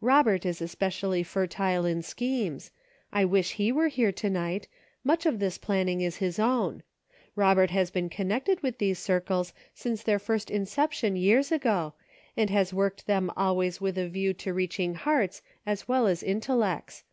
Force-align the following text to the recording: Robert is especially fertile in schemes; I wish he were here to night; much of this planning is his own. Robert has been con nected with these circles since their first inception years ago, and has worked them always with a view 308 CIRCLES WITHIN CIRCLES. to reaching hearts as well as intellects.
Robert 0.00 0.44
is 0.44 0.60
especially 0.60 1.22
fertile 1.22 1.84
in 1.86 2.02
schemes; 2.02 2.72
I 3.12 3.24
wish 3.24 3.52
he 3.52 3.70
were 3.70 3.86
here 3.86 4.10
to 4.10 4.28
night; 4.28 4.66
much 5.04 5.24
of 5.24 5.38
this 5.38 5.56
planning 5.56 6.00
is 6.00 6.16
his 6.16 6.40
own. 6.40 6.82
Robert 7.36 7.70
has 7.70 7.88
been 7.88 8.10
con 8.10 8.26
nected 8.26 8.60
with 8.60 8.78
these 8.78 8.98
circles 8.98 9.52
since 9.74 10.02
their 10.02 10.18
first 10.18 10.50
inception 10.50 11.14
years 11.14 11.52
ago, 11.52 11.94
and 12.36 12.50
has 12.50 12.74
worked 12.74 13.06
them 13.06 13.30
always 13.36 13.80
with 13.80 13.96
a 13.96 14.08
view 14.08 14.34
308 14.34 14.34
CIRCLES 14.34 14.34
WITHIN 14.34 14.34
CIRCLES. 14.34 14.44
to 14.44 14.54
reaching 14.54 14.94
hearts 14.96 15.42
as 15.64 15.86
well 15.86 16.08
as 16.08 16.24
intellects. 16.24 17.04